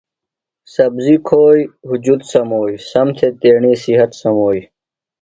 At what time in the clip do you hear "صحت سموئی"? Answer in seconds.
3.83-4.61